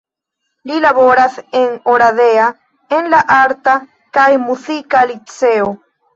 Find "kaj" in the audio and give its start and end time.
4.19-4.27